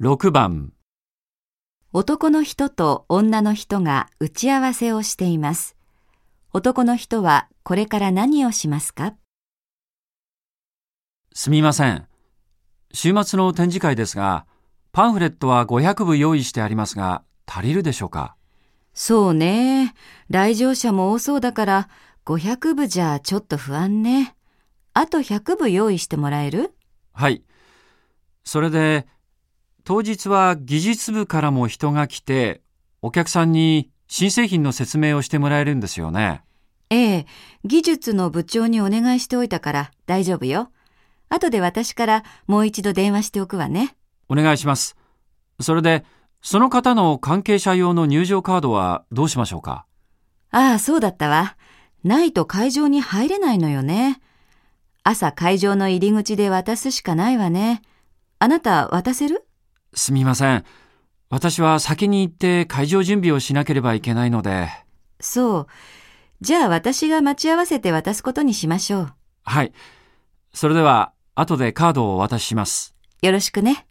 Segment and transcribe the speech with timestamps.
[0.00, 0.72] 6番、
[1.92, 5.74] 男の人と女の人が打ち合わせをしています。
[6.52, 9.14] 男の人はこれから何をしますか？
[11.34, 12.06] すみません。
[12.94, 14.46] 週末の展示会ですが、
[14.92, 18.36] パンフレットは500部用意してありますが、足りるでしょうか？
[18.94, 19.94] そうね。
[20.28, 21.88] 来場者も多そうだから
[22.24, 24.36] 500部じゃちょっと不安ね。
[24.94, 26.72] あと100部用意してもらえる？
[27.14, 27.42] はい。
[28.44, 29.08] それで、
[29.88, 32.60] 当日は技術部からも人が来て、
[33.00, 36.42] お客さんに新製品の説明をしてもらえるんですよね。
[36.90, 37.26] ええ、
[37.64, 40.70] 技術の部長にお願いしておいたから大丈夫よ。
[41.30, 43.96] 後で私からもう一度電話しておくわね。
[44.28, 44.94] お願いします。
[45.58, 46.04] それで、
[46.42, 49.86] その方の関係者用の入場カードはどうしましょうか？
[50.50, 51.56] ああ、そうだったわ。
[52.04, 54.20] ないと会場に入れないのよね。
[55.02, 57.80] 朝会場の入り口で渡すしかないわね。
[58.38, 59.46] あなた渡せる？
[59.94, 60.64] すみません。
[61.30, 64.68] 私は先に行って会場準備をしなければいけないので。
[65.20, 65.66] そう。
[66.40, 69.12] じゃあ私が待ち合わせて渡すことにしましょう。
[69.44, 69.72] はい。
[70.54, 72.94] それでは、後でカードをお渡しします。
[73.22, 73.86] よろしくね。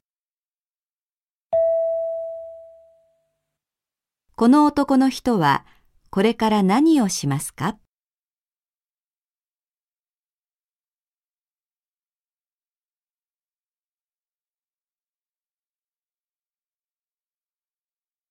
[4.35, 5.65] この男の人は
[6.09, 7.77] これから何をしますか？